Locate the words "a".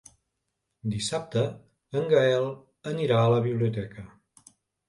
3.27-3.31